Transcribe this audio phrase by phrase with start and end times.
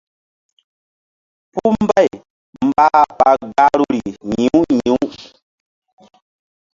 [1.53, 2.09] Puh mbay
[2.67, 4.97] mbah ɓa gahruri yi̧w yi̧w.